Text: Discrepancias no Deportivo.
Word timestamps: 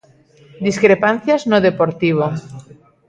Discrepancias 0.67 1.41
no 1.49 1.59
Deportivo. 1.67 2.25